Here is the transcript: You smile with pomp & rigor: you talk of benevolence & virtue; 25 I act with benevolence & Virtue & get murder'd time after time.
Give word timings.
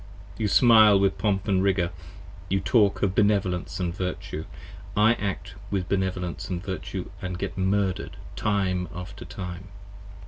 You 0.35 0.47
smile 0.47 0.99
with 0.99 1.19
pomp 1.19 1.43
& 1.43 1.45
rigor: 1.47 1.91
you 2.49 2.59
talk 2.59 3.03
of 3.03 3.13
benevolence 3.13 3.77
& 3.77 3.77
virtue; 3.77 4.45
25 4.95 4.97
I 4.97 5.13
act 5.23 5.53
with 5.69 5.87
benevolence 5.87 6.47
& 6.47 6.47
Virtue 6.67 7.11
& 7.23 7.37
get 7.37 7.55
murder'd 7.55 8.17
time 8.35 8.89
after 8.95 9.25
time. 9.25 9.67